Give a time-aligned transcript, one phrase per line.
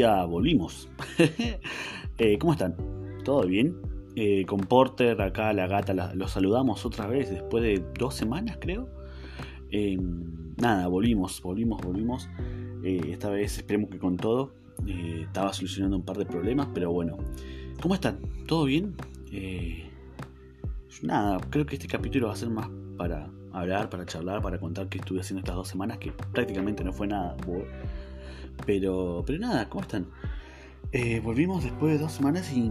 [0.00, 0.88] día volvimos.
[2.22, 2.76] Eh, ¿Cómo están?
[3.24, 3.80] ¿Todo bien?
[4.14, 8.90] Eh, con Porter, acá la gata, los saludamos otra vez después de dos semanas, creo.
[9.70, 9.96] Eh,
[10.58, 12.28] nada, volvimos, volvimos, volvimos.
[12.84, 14.52] esta vez esperemos que con todo.
[14.86, 17.16] estaba solucionando un par de problemas, pero bueno.
[17.80, 18.18] ¿Cómo están?
[18.46, 18.94] ¿Todo bien?
[21.00, 23.30] nada, creo que este capítulo va a ser más para
[23.60, 27.06] hablar, para charlar, para contar qué estuve haciendo estas dos semanas, que prácticamente no fue
[27.06, 27.36] nada.
[28.66, 30.06] Pero, pero nada, ¿cómo están?
[30.92, 32.70] Eh, volvimos después de dos semanas y.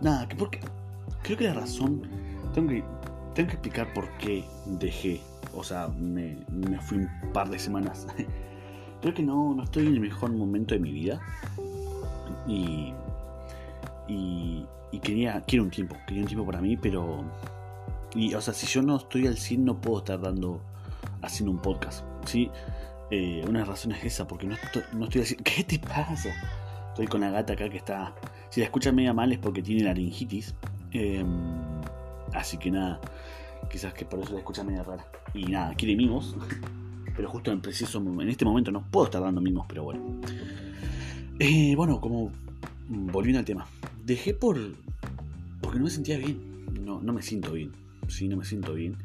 [0.00, 0.60] Nada, que porque.
[1.22, 2.02] Creo que la razón.
[2.52, 2.84] Tengo que,
[3.34, 5.20] tengo que explicar por qué dejé.
[5.54, 8.06] O sea, me, me fui un par de semanas.
[9.02, 11.20] creo que no, no estoy en el mejor momento de mi vida.
[12.46, 12.92] Y.
[14.06, 17.24] Y, y quería, quiero un tiempo, quería un tiempo para mí, pero.
[18.14, 20.60] Y, o sea, si yo no estoy al 100, no puedo estar dando.
[21.22, 22.04] haciendo un podcast.
[22.26, 22.50] ¿sí?
[23.10, 25.44] Eh, una razón es esa, porque no estoy, no estoy haciendo.
[25.56, 26.30] ¿Qué te pasa?
[26.88, 28.14] Estoy con la gata acá que está.
[28.50, 30.54] Si la escucha media mal es porque tiene laringitis.
[30.92, 31.26] Em,
[32.32, 33.00] así que nada,
[33.70, 35.04] quizás que por eso la escucha media rara.
[35.34, 36.36] Y nada, quiere mimos.
[37.16, 40.00] Pero justo en preciso en este momento no puedo estar dando mimos, pero bueno.
[41.38, 42.32] Eh, bueno, como
[42.88, 43.66] volviendo al tema.
[44.04, 44.58] Dejé por.
[45.60, 46.66] porque no me sentía bien.
[46.84, 47.70] No, no me siento bien.
[48.08, 48.96] Sí, no me siento bien.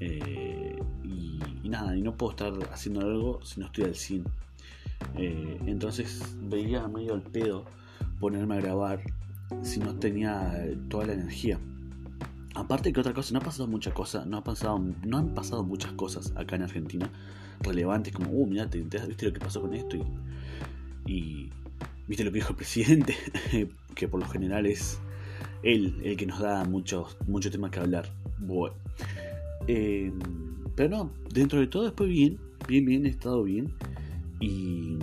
[0.00, 4.24] Eh, y, nada, y no puedo estar haciendo algo si no estoy al 100.
[5.16, 7.64] Eh, entonces veía medio al pedo
[8.20, 9.00] ponerme a grabar
[9.62, 10.52] si no tenía
[10.88, 11.58] toda la energía.
[12.54, 15.64] Aparte que otra cosa, no ha pasado muchas cosas, no ha pasado, no han pasado
[15.64, 17.10] muchas cosas acá en Argentina
[17.62, 19.96] relevantes como, uh, mira, viste lo que pasó con esto
[21.06, 21.50] y,
[22.06, 23.16] viste lo que dijo el presidente,
[23.94, 24.98] que por lo general es
[25.62, 28.10] él el que nos da muchos mucho temas que hablar.
[28.42, 28.74] Bueno.
[29.68, 30.12] Eh,
[30.74, 33.72] pero no, dentro de todo después bien, bien, bien, he estado bien.
[34.40, 34.98] Y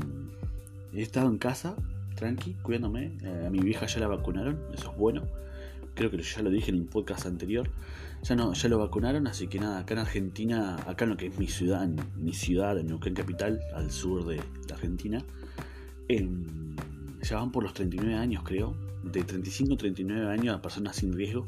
[0.93, 1.75] he estado en casa,
[2.15, 3.17] tranqui, cuidándome.
[3.23, 5.23] Eh, a mi vieja ya la vacunaron, eso es bueno.
[5.95, 7.69] Creo que ya lo dije en un podcast anterior.
[8.23, 11.27] Ya no, ya lo vacunaron, así que nada, acá en Argentina, acá en lo que
[11.27, 14.41] es mi ciudad, en mi ciudad, en Neuquén Capital, al sur de,
[14.73, 15.23] Argentina,
[17.21, 18.75] ya van por los 39 años, creo.
[19.03, 21.47] De 35 a 39 años a personas sin riesgo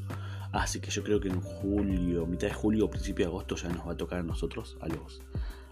[0.51, 3.69] Así que yo creo que en julio, mitad de julio o principio de agosto ya
[3.69, 5.21] nos va a tocar a nosotros, a los,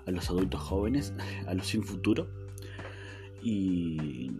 [0.05, 1.13] a los adultos jóvenes,
[1.47, 2.27] a los sin futuro.
[3.41, 4.31] Y,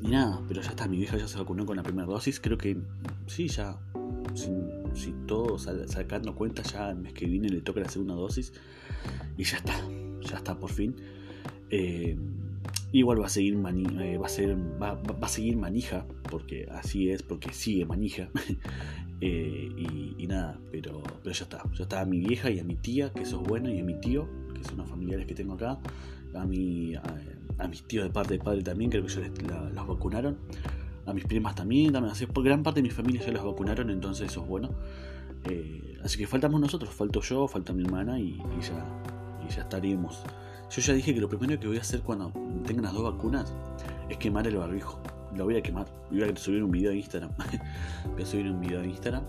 [0.00, 2.40] y nada, pero ya está, mi vieja ya se vacunó con la primera dosis.
[2.40, 2.76] Creo que
[3.26, 3.78] sí, ya,
[4.34, 8.52] si, todo sacando cuenta, ya el mes que viene le toca la segunda dosis.
[9.36, 9.74] Y ya está,
[10.22, 10.96] ya está por fin.
[11.70, 12.16] Eh,
[12.92, 17.10] igual va a seguir eh, va a ser va, va, a seguir manija porque así
[17.10, 18.28] es porque sigue manija.
[19.22, 19.70] Eh,
[20.18, 21.62] y, nada pero pero ya está.
[21.72, 23.82] Ya está a mi vieja y a mi tía que eso es bueno y a
[23.82, 25.78] mi tío que son los familiares que tengo acá.
[26.34, 30.36] A mi a, mis tíos de parte de padre también creo que ya los vacunaron.
[31.06, 33.88] A mis primas también también así por gran parte de mi familia ya los vacunaron
[33.88, 34.74] entonces eso es bueno.
[35.44, 38.84] Eh, así que faltamos nosotros falto yo falta mi hermana y, y ya
[39.48, 40.24] y ya estaríamos
[40.70, 42.32] yo ya dije que lo primero que voy a hacer cuando
[42.66, 43.52] tenga las dos vacunas
[44.08, 44.98] es quemar el barbijo.
[45.34, 45.86] Lo voy a quemar.
[46.10, 47.30] Voy a subir un video a Instagram.
[48.12, 49.22] voy a subir un video a Instagram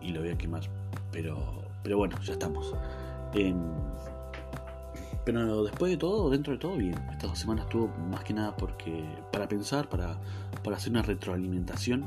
[0.00, 0.62] y, lo voy a quemar.
[1.10, 2.74] Pero, pero bueno, ya estamos.
[5.24, 6.94] pero después de todo, dentro de todo, bien.
[7.10, 10.18] Estas dos semanas estuvo más que nada porque para pensar, para,
[10.62, 12.06] para hacer una retroalimentación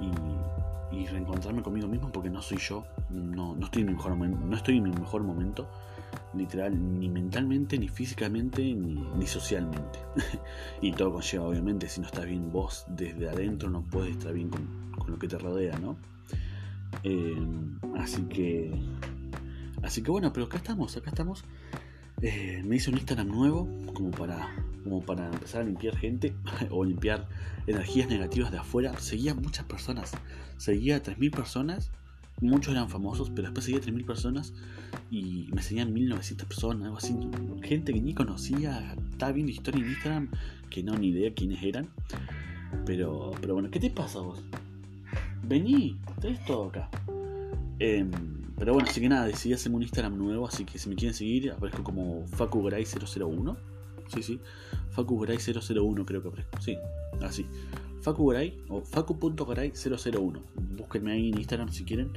[0.00, 2.84] y, y reencontrarme conmigo mismo porque no soy yo.
[3.10, 5.66] No, no, estoy en mi mejor, no estoy en mi mejor momento
[6.34, 9.98] literal, ni mentalmente, ni físicamente, ni, socialmente.
[10.82, 14.50] y todo conlleva, obviamente, si no estás bien vos desde adentro, no puedes estar bien
[14.50, 15.96] con, lo que te rodea, ¿no?
[17.02, 17.46] Eh,
[17.98, 18.72] así que.
[19.82, 21.44] Así que bueno, pero acá estamos, acá estamos.
[22.22, 24.48] Eh, me hice un Instagram nuevo, como para,
[24.82, 26.34] como para empezar a limpiar gente
[26.70, 27.28] o limpiar
[27.66, 28.98] energías negativas de afuera.
[28.98, 30.12] Seguía muchas personas,
[30.56, 31.90] seguía a 3.000 personas
[32.40, 34.52] muchos eran famosos, pero después seguía 3.000 personas
[35.10, 37.16] y me seguían 1.900 personas, algo así.
[37.62, 40.28] Gente que ni conocía, estaba viendo historia en Instagram,
[40.70, 41.88] que no, ni idea quiénes eran.
[42.86, 44.42] Pero, pero bueno, ¿qué te pasa vos?
[45.46, 46.90] Vení, tenés todo acá.
[47.78, 48.10] Em,
[48.58, 51.14] pero bueno, así que nada, decidí hacerme un Instagram nuevo, así que si me quieren
[51.14, 53.56] seguir, aparezco como FacuGray001.
[54.08, 54.40] Sí, sí,
[54.94, 56.60] FacuGray001 creo que aparezco.
[56.60, 56.78] Sí,
[57.22, 57.46] así.
[58.04, 60.40] FacuGray o Facu.garay001.
[60.76, 62.10] Búsquenme ahí en Instagram si quieren.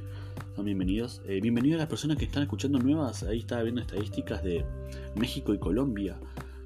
[0.54, 1.22] Son bienvenidos.
[1.26, 3.22] Eh, bienvenidos a las personas que están escuchando nuevas.
[3.22, 4.66] Ahí estaba viendo estadísticas de
[5.14, 6.18] México y Colombia.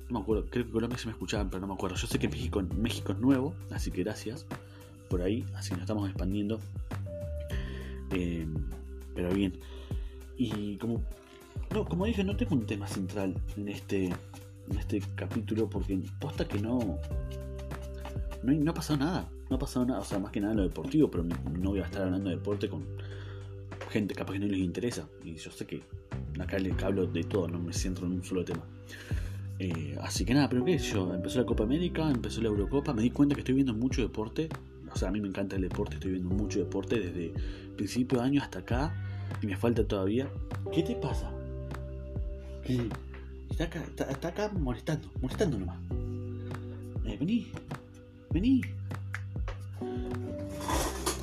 [0.08, 1.94] No me acuerdo, creo que Colombia se me escuchaban, pero no me acuerdo.
[1.94, 4.44] Yo sé que México, México es nuevo, así que gracias
[5.08, 5.46] por ahí.
[5.54, 6.58] Así nos estamos expandiendo.
[8.10, 8.44] Eh,
[9.14, 9.56] pero bien.
[10.36, 11.00] Y como,
[11.72, 16.48] no, como dije, no tengo un tema central en este, en este capítulo porque posta
[16.48, 16.98] que no,
[18.42, 19.30] no, ha pasado nada.
[19.48, 21.80] No ha pasado nada, o sea, más que nada en lo deportivo, pero no voy
[21.80, 22.84] a estar hablando de deporte con
[23.90, 25.08] gente capaz que no les interesa.
[25.24, 25.82] Y yo sé que
[26.40, 28.62] acá le hablo de todo, no me centro en un solo tema.
[29.58, 33.02] Eh, así que nada, pero qué yo, empezó la Copa América, empezó la Eurocopa, me
[33.02, 34.48] di cuenta que estoy viendo mucho deporte.
[34.92, 37.32] O sea, a mí me encanta el deporte, estoy viendo mucho deporte desde
[37.76, 38.94] principio de año hasta acá
[39.40, 40.28] y me falta todavía.
[40.72, 41.30] ¿Qué te pasa?
[43.50, 45.78] Está acá, está, acá molestando, molestando nomás.
[47.04, 47.52] Eh, vení,
[48.32, 48.62] vení.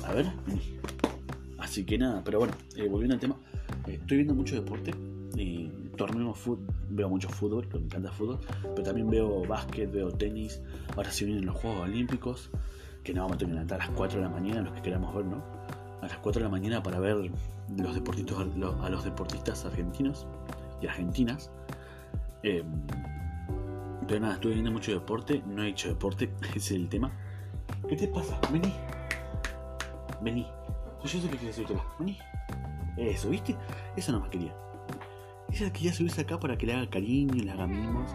[0.06, 0.60] A ver, vení.
[1.58, 3.36] Así que nada, pero bueno, eh, volviendo al tema,
[3.86, 4.92] eh, estoy viendo mucho deporte.
[6.00, 10.62] Torneo fútbol, veo mucho fútbol, me encanta el fútbol, pero también veo básquet, veo tenis.
[10.96, 12.50] Ahora se vienen los Juegos Olímpicos,
[13.04, 15.14] que nos vamos a tener que a las 4 de la mañana, los que queramos
[15.14, 15.44] ver, ¿no?
[16.00, 17.30] A las 4 de la mañana para ver
[17.76, 20.26] los deportistas, a los deportistas argentinos
[20.80, 21.50] y argentinas.
[22.44, 22.64] Eh,
[24.10, 27.12] pero nada, estuve viendo mucho deporte, no he hecho deporte, ese es el tema.
[27.88, 28.40] ¿Qué te pasa?
[28.50, 28.74] Vení.
[30.20, 30.48] Vení.
[31.04, 32.18] Yo sé que quieres subirte Vení.
[32.96, 33.54] Eso, ¿viste?
[33.94, 34.52] Eso no más quería.
[35.52, 38.10] Ella quería subirse acá para que le haga cariño, le haga mimos.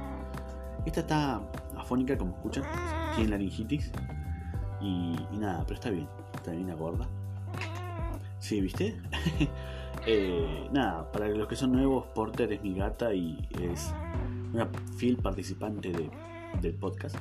[0.86, 1.42] Esta está
[1.77, 2.65] afónica, como escuchan.
[3.15, 3.89] Tiene laringitis.
[4.81, 6.09] Y, y nada, pero está bien.
[6.33, 7.07] Está bien la gorda.
[8.39, 9.01] Sí, ¿viste?
[10.07, 13.92] Eh, nada, para los que son nuevos, Porter es mi gata y es
[14.56, 15.92] una fiel participante
[16.62, 17.18] del podcast.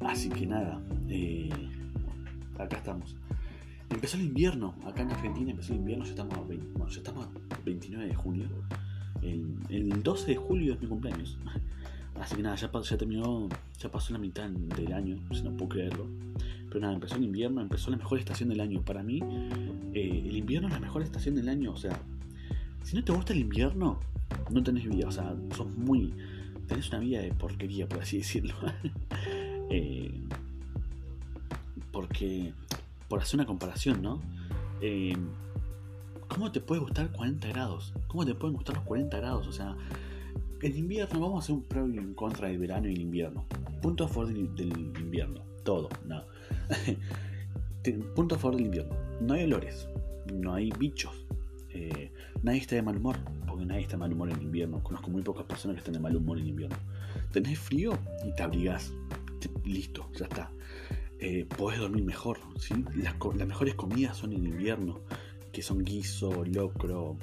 [0.00, 1.48] Así que nada, eh,
[2.58, 3.16] acá estamos.
[3.88, 7.28] Empezó el invierno, acá en Argentina empezó el invierno, ya estamos a, bueno, ya estamos
[7.64, 8.48] 29 de junio.
[9.22, 11.38] El, 12 de julio es mi cumpleaños.
[12.20, 15.70] Así que nada, ya, ya terminó, ya pasó la mitad del año, si no puedo
[15.70, 16.06] creerlo.
[16.68, 18.82] Pero nada, empezó el invierno, empezó la mejor estación del año.
[18.82, 19.20] Para mí,
[19.94, 21.72] eh, el invierno es la mejor estación del año.
[21.72, 21.98] O sea,
[22.82, 24.00] si no te gusta el invierno,
[24.50, 25.08] no tenés vida.
[25.08, 26.12] O sea, sos muy.
[26.72, 28.54] Tenés una vida de porquería, por así decirlo.
[29.74, 30.12] Eh,
[31.92, 32.52] porque,
[33.08, 34.20] por hacer una comparación, ¿no?
[34.82, 35.16] Eh,
[36.28, 37.94] ¿Cómo te puede gustar 40 grados?
[38.06, 39.46] ¿Cómo te pueden gustar los 40 grados?
[39.46, 39.74] O sea,
[40.60, 43.46] el invierno, vamos a hacer un pro y en contra del verano y el invierno.
[43.80, 45.40] Punto a favor del, del invierno.
[45.64, 46.22] Todo, no.
[48.14, 48.94] Punto a favor del invierno.
[49.22, 49.88] No hay olores,
[50.34, 51.21] no hay bichos.
[51.74, 52.10] Eh,
[52.42, 53.16] nadie está de mal humor,
[53.46, 54.82] porque nadie está de mal humor en invierno.
[54.82, 56.76] Conozco muy pocas personas que están de mal humor en invierno.
[57.32, 58.92] Tenés frío y te abrigás.
[59.64, 60.50] listo, ya está.
[61.18, 62.38] Eh, podés dormir mejor.
[62.94, 65.00] Las, mejores comidas son en invierno,
[65.52, 67.16] que son guiso, locro,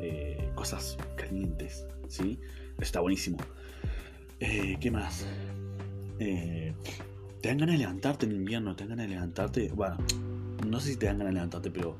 [0.00, 1.86] eh, cosas calientes.
[2.08, 2.38] ¿sí?
[2.78, 3.38] Está buenísimo.
[4.38, 5.26] ¿Qué más?
[6.18, 9.68] te dan ganas de levantarte en invierno, te dan ganas de levantarte.
[9.70, 9.96] Bueno,
[10.66, 11.98] no sé si te dan ganas de levantarte, pero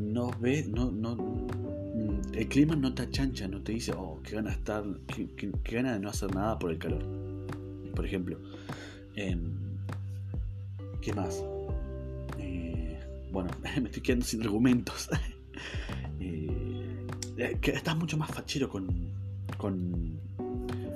[0.00, 4.36] no ves, no, no, mm, el clima no te achancha, no te dice, oh, qué
[4.36, 7.04] ganas de estar, qué, ganas de no hacer nada por el calor.
[7.94, 8.38] Por ejemplo,
[9.14, 9.52] em,
[11.00, 11.44] ¿qué más?
[12.38, 12.98] Eh,
[13.32, 13.50] bueno,
[13.80, 15.08] me estoy quedando sin argumentos.
[16.22, 17.06] Eh,
[17.38, 18.86] eh, estás mucho más fachero con,
[19.56, 20.20] con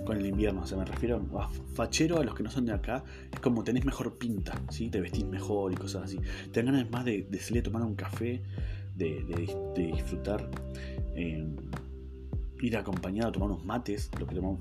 [0.05, 0.63] con el invierno.
[0.63, 3.03] O sea, me refiero a fachero a los que no son de acá.
[3.33, 4.91] Es como tenés mejor pinta, ¿sí?
[4.91, 6.21] Te vestís mejor y cosas así.
[6.53, 8.43] Te ganas más de, salir a tomar un café,
[8.95, 9.25] de,
[9.77, 10.49] disfrutar.
[11.15, 11.47] Eh,
[12.63, 14.59] ir acompañado a tomar unos mates, los que tomamos,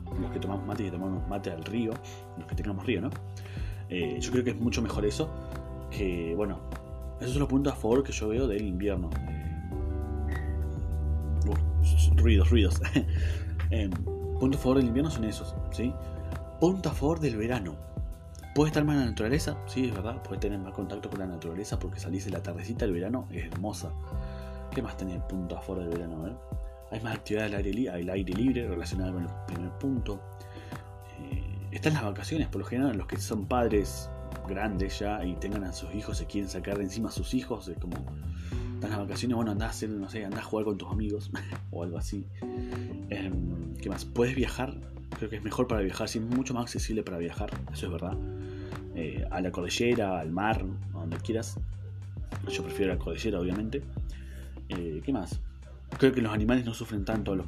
[0.67, 1.93] mates y tomamos mates al río,
[2.37, 3.09] los que tengamos río, ¿no?
[3.89, 5.29] Eh, yo creo que es mucho mejor eso
[5.89, 6.59] que, bueno,
[7.19, 9.09] esos son los puntos a favor que yo veo del invierno.
[11.45, 12.81] Eh, ruidos, ruidos.
[13.69, 13.89] Em,
[14.39, 15.93] puntos a favor del invierno son esos, ¿sí?
[16.59, 17.75] Punto a favor del verano.
[18.53, 20.21] Puede estar más en la naturaleza, sí, es verdad.
[20.21, 23.45] Puede tener más contacto con la naturaleza porque salís en la tardecita del verano, es
[23.45, 23.91] hermosa.
[24.73, 26.27] ¿Qué más tenía punto a favor del verano?
[26.27, 26.35] Eh?
[26.91, 30.19] Hay más actividad al aire, libre relacionada con el primer punto.
[31.19, 34.09] Eh, están las vacaciones, por lo general, los que son padres
[34.47, 37.67] grandes ya y tengan a sus hijos, se quieren sacar de encima a sus hijos,
[37.67, 37.95] es como
[38.73, 41.31] están las vacaciones, bueno, andás a hacer, no sé, andás a jugar con tus amigos
[41.71, 42.25] o algo así.
[43.09, 44.05] Em, ¿Qué más?
[44.05, 44.75] Puedes viajar,
[45.17, 48.17] creo que es mejor para viajar, sí, mucho más accesible para viajar, eso es verdad.
[48.95, 51.59] Eh, a la cordillera, al mar, a donde quieras.
[52.49, 53.81] Yo prefiero la cordillera, obviamente.
[54.77, 55.39] Eh, ¿Qué más?
[55.97, 57.45] Creo que los animales no sufren tanto, los,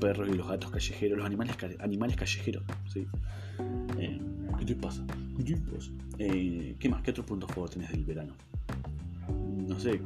[0.00, 2.62] perros y los gatos callejeros, los animales, animales callejeros,
[2.92, 3.06] ¿sí?
[3.98, 5.04] Em, ¿Qué te pasa?
[5.44, 5.58] ¿Qué?
[6.18, 7.02] Eh, ¿Qué más?
[7.02, 8.34] ¿Qué otro punto juego tenés del verano?
[9.70, 10.00] no sé,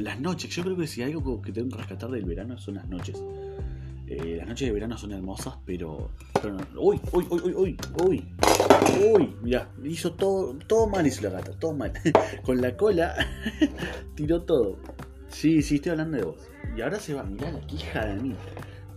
[0.00, 2.76] las noches, yo creo que si hay algo que tengo que rescatar del verano son
[2.76, 3.22] las noches.
[4.06, 6.10] Eh, las noches de verano son hermosas, pero.
[6.42, 8.24] pero uy, uy, uy, uy, uy, uy,
[9.14, 11.92] uy, mira, hizo todo, todo mal hizo la gata, todo mal.
[12.42, 13.14] Con la cola
[14.16, 14.78] tiró todo.
[15.30, 16.48] Sí, sí, estoy hablando de vos.
[16.76, 18.34] Y ahora se va, mirá la hija de mí.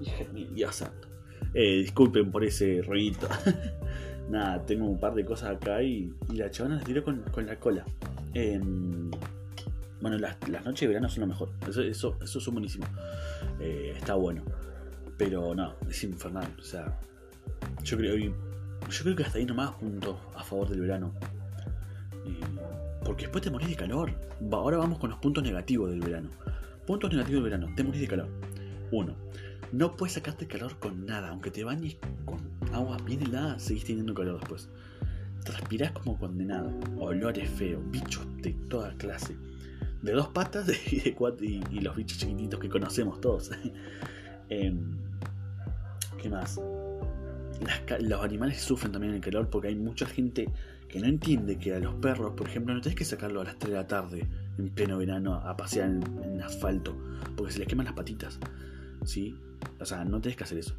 [0.01, 1.07] Hija de mí, Dios santo.
[1.53, 3.29] Eh, disculpen por ese ruido.
[4.29, 7.85] Nada, tengo un par de cosas acá y, la chavana las tiró con, la cola.
[8.33, 9.11] Em,
[10.01, 11.51] bueno, las, noches de verano son lo mejor.
[11.67, 12.85] Eso, eso, eso es buenísimo.
[13.59, 14.43] Eh, está bueno.
[15.17, 16.51] Pero no, es infernal.
[16.59, 16.99] O sea,
[17.83, 18.33] yo creo, yo
[19.03, 21.13] creo que hasta ahí nomás punto a favor del verano.
[23.13, 24.11] Porque después te morís de calor.
[24.51, 26.31] Ahora vamos con los puntos negativos del verano.
[26.87, 27.71] Puntos negativos del verano.
[27.75, 28.27] Te morís de calor.
[28.91, 29.13] Uno.
[29.71, 31.29] No puedes sacarte calor con nada.
[31.29, 32.39] Aunque te bañes con
[32.73, 34.67] agua bien helada, seguís teniendo calor después.
[35.43, 36.73] Transpirás como condenado.
[36.97, 37.83] Olores feos.
[37.91, 39.35] Bichos de toda clase.
[40.01, 43.51] De dos patas y, de cuatro, y, los bichos chiquititos que conocemos todos.
[44.49, 44.97] Em,
[46.19, 46.59] ¿Qué más?
[48.01, 50.49] los animales sufren también el calor porque hay mucha gente
[50.93, 53.57] que no entiende que a los perros, por ejemplo, no tenés que sacarlo a las
[53.57, 54.27] 3 de la tarde
[54.59, 56.95] en pleno verano a pasear en, asfalto
[57.35, 58.39] porque se les queman las patitas.
[59.03, 59.35] ¿Sí?
[59.79, 60.75] O sea, no tenés que hacer eso.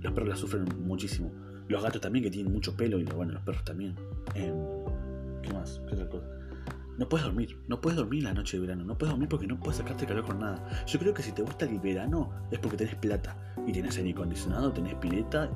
[0.00, 1.32] Los perros la sufren muchísimo.
[1.66, 3.96] Los gatos también que tienen mucho pelo y bueno, los perros también.
[4.36, 4.54] Em,
[5.42, 5.82] ¿Qué más?
[5.88, 6.28] ¿Qué otra cosa?
[6.96, 9.58] No puedes dormir, no puedes dormir la noche de verano, no puedes dormir porque no
[9.58, 10.84] puedes sacarte calor con nada.
[10.86, 13.36] Yo creo que si te gusta el verano es porque tenés plata
[13.66, 15.50] y tenés aire acondicionado, tenés pileta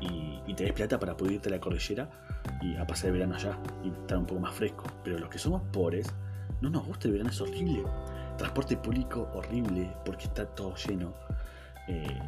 [0.00, 2.08] y, tenés plata para poder irte a la cordillera
[2.62, 4.84] y a pasar el verano allá y estar un poco más fresco.
[5.04, 6.06] Pero los que somos pobres,
[6.60, 7.84] no nos gusta el verano, es horrible.
[8.38, 11.12] Transporte público horrible porque está todo lleno
[11.88, 12.18] eh,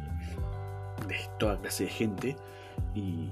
[1.07, 2.35] de toda clase de gente
[2.93, 3.31] y,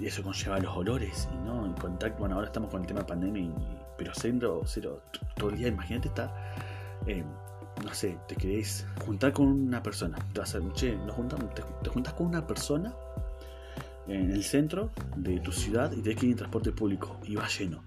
[0.00, 2.20] eso conlleva los olores y no en contacto.
[2.20, 3.50] Bueno, ahora estamos con el tema de pandemia,
[3.96, 5.02] pero cero, cero,
[5.36, 5.68] todo el día.
[5.68, 6.32] Imagínate estar.
[7.06, 7.24] Eh,
[7.84, 10.16] no sé, te querés juntar con una persona.
[10.32, 12.94] Te vas a, che, nos juntamos, te, te juntas con una persona
[14.08, 17.46] en el centro de tu ciudad y tenés que ir en transporte público y va
[17.48, 17.82] lleno.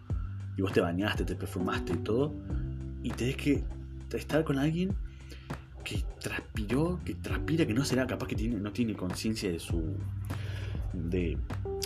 [0.57, 2.33] Y vos te bañaste, te perfumaste y todo.
[3.03, 3.63] Y tenés que
[4.13, 4.93] estar con alguien
[5.83, 9.95] que transpiró, que transpira, que no será capaz que tiene, no tiene conciencia de su.
[10.93, 11.37] de.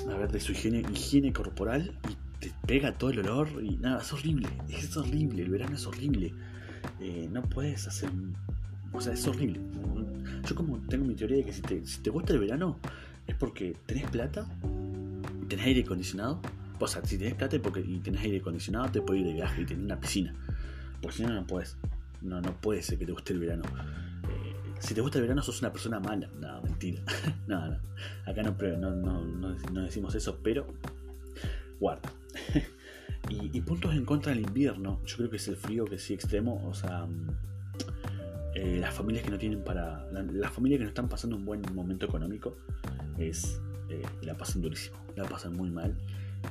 [0.10, 4.02] a ver, de su higiene, higiene corporal y te pega todo el olor y nada,
[4.02, 6.34] es horrible, es horrible, el verano es horrible.
[7.00, 8.10] Eh, no puedes hacer.
[8.92, 9.60] O sea, es horrible.
[10.48, 12.80] Yo como tengo mi teoría de que si te, si te gusta el verano,
[13.28, 14.46] es porque tenés plata,
[15.48, 16.40] tenés aire acondicionado.
[16.80, 19.66] O sea, si tenés plata y tenés aire acondicionado, te puedes ir de viaje y
[19.66, 20.36] tenés una piscina.
[21.02, 21.78] Porque si no, no puedes.
[22.22, 23.64] No, no puede ser que te guste el verano.
[24.30, 26.30] Eh, si te gusta el verano, sos una persona mala.
[26.40, 27.02] No, mentira.
[27.48, 27.80] no, no.
[28.26, 30.68] Acá no, no, no, decimos eso, pero
[31.80, 32.12] guarda.
[33.30, 35.02] y, puntos en contra del invierno.
[35.06, 36.62] Yo creo que es el frío que sí extremo.
[36.68, 37.30] O sea, mm,
[38.56, 40.06] eh, las familias que no tienen para.
[40.12, 42.58] las familias que no están pasando un buen momento económico
[43.18, 45.96] es eh, la pasan durísimo, la pasan muy mal.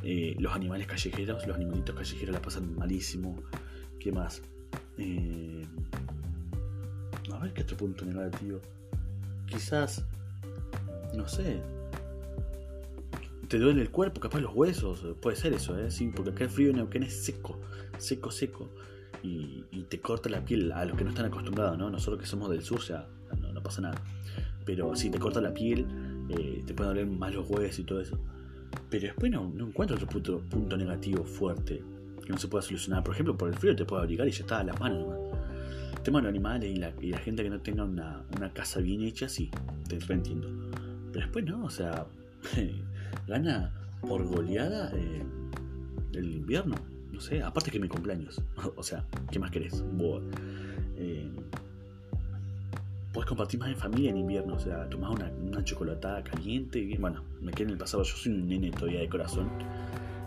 [0.02, 3.36] Eh, los animales callejeros, los animalitos callejeros la pasan malísimo.
[3.98, 4.42] ¿Qué más?
[4.98, 5.64] Eh,
[7.32, 8.60] a ver qué otro punto negativo.
[9.46, 10.04] Quizás,
[11.14, 11.60] no sé.
[13.48, 15.90] Te duele el cuerpo, capaz los huesos, puede ser eso, ¿eh?
[15.90, 17.60] Sí, porque acá el frío en Neuquén es seco,
[17.98, 18.70] seco, seco.
[19.22, 21.88] Y, te corta la piel a los que no están acostumbrados, ¿no?
[21.88, 23.06] Nosotros que somos del sur ya
[23.40, 24.02] no, no pasa nada.
[24.64, 25.86] Pero si te corta la piel,
[26.28, 28.18] eh, te pueden doler más los huesos y todo eso.
[28.90, 31.82] Pero después no, no encuentro otro punto, punto, negativo fuerte
[32.24, 33.04] que no se pueda solucionar.
[33.04, 35.18] Por ejemplo, por el frío te puede abrigar y ya está a las manos nomás.
[35.96, 39.28] El tema de los animales y la, gente que no tenga una, casa bien hecha,
[39.28, 39.50] sí,
[39.88, 40.48] te entiendo.
[41.12, 42.06] Pero después no, o sea,
[43.28, 45.22] gana por goleada eh,
[46.12, 46.76] el invierno.
[47.12, 48.42] No sé, aparte que mi cumpleaños.
[48.76, 49.84] o sea, ¿qué más querés?
[50.96, 51.30] Eh,
[53.14, 57.22] puedes compartir más en familia en invierno, o sea, tomás una, una chocolatada caliente, bueno,
[57.40, 59.48] me quedé en el pasado, yo soy un nene todavía de corazón,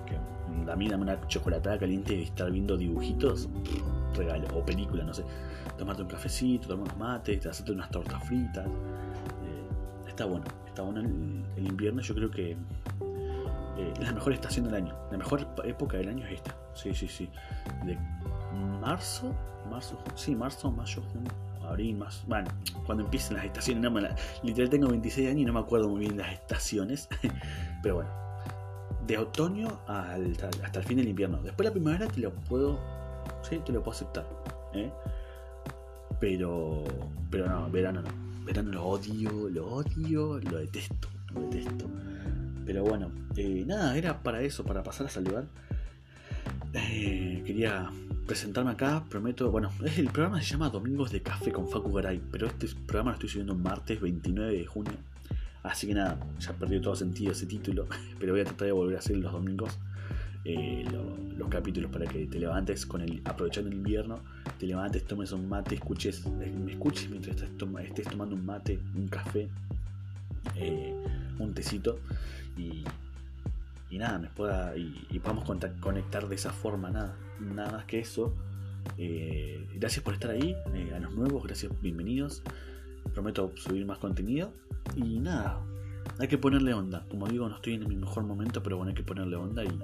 [0.06, 3.50] que a mí dame una chocolatada caliente y estar viendo dibujitos,
[4.16, 5.26] regalo, o película, no sé,
[5.78, 11.02] tomarte un cafecito, tomar unos mates, hacerte unas tortas fritas, eh, está bueno, está bueno
[11.02, 15.98] el, invierno, yo creo que eh, es la mejor estación del año, la mejor época
[15.98, 17.30] del año es esta, sí, sí, sí,
[17.86, 17.98] de
[18.80, 19.36] marzo,
[19.70, 22.24] marzo, sí, marzo, mayo, junio abril, más.
[22.28, 22.50] Bueno,
[22.86, 24.00] cuando empiecen las estaciones, no
[24.44, 27.08] literal tengo 26 años y no me acuerdo muy bien las estaciones.
[27.84, 28.10] Pero bueno,
[29.06, 31.42] de otoño hasta el fin del invierno.
[31.42, 32.80] Después la primavera te lo puedo.
[33.48, 34.28] Sí, te lo puedo aceptar.
[34.74, 34.92] ¿eh?
[36.20, 36.84] Pero.
[37.30, 38.10] Pero no, verano no.
[38.46, 41.86] Verano lo odio, lo odio, lo detesto, lo detesto.
[42.66, 45.46] Pero bueno, eh, nada, era para eso, para pasar a saludar.
[46.74, 47.90] Eh, quería
[48.28, 52.48] presentarme acá, prometo, bueno, el programa se llama Domingos de Café con Facu Garay, pero
[52.48, 54.94] este programa lo estoy subiendo martes 29 de junio,
[55.64, 57.88] así que nada, ya perdió todo sentido ese título,
[58.20, 59.80] pero voy a tratar de volver a hacer los domingos
[60.44, 60.86] eh,
[61.38, 64.20] los capítulos para que te levantes con el, aprovechando el invierno,
[64.60, 69.50] te levantes, tomes un mate, escuches, me escuches mientras estés, tomando un mate, un café,
[70.56, 70.94] eh,
[71.40, 72.00] un tecito
[72.58, 72.84] y,
[73.90, 75.46] y nada, me pueda y, y podamos
[75.80, 78.36] conectar de esa forma, nada, nada más que eso.
[78.98, 82.44] Eh, gracias por estar ahí, eh, a los nuevos, gracias, bienvenidos.
[83.14, 84.54] Prometo subir más contenido
[84.96, 85.62] y nada,
[86.20, 87.06] hay que ponerle onda.
[87.10, 89.80] Como digo, no estoy en mi mejor momento, pero bueno, hay que ponerle onda y,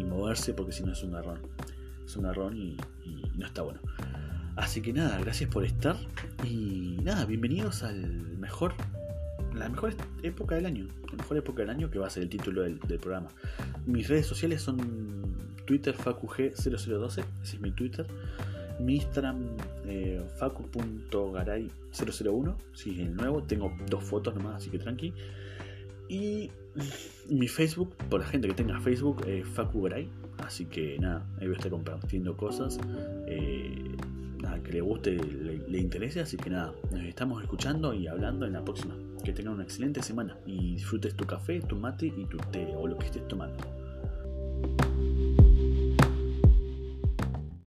[0.00, 1.40] moverse porque si no es un garrón.
[2.06, 2.78] Es un garrón y
[3.36, 3.80] no está bueno.
[4.56, 5.96] Así que nada, gracias por estar
[6.44, 8.06] y nada, bienvenidos al
[8.38, 8.74] mejor
[9.54, 10.86] la mejor época del año.
[11.10, 13.26] La mejor época del año que va a ser el título del, programa.
[13.86, 14.78] Mis redes sociales son
[15.66, 18.06] Twitter FacuG0012, ese es mi Twitter.
[18.78, 23.42] Mi Instagram eh, facu.garay001, si es el nuevo.
[23.42, 25.12] Tengo dos fotos nomás, así que tranqui.
[26.08, 26.50] Y
[27.28, 30.08] mi Facebook, por la gente que tenga Facebook, eh, Facu Garay.
[30.38, 32.80] Así que nada, ahí voy a estar compartiendo cosas.
[33.26, 33.94] Eh,
[34.62, 36.20] que le guste, le, interese.
[36.20, 38.94] Así que nada, nos estamos escuchando y hablando en la próxima.
[39.24, 42.86] Que tengan una excelente semana y disfrutes tu café, tu mate y tu té o
[42.86, 43.56] lo que estés tomando.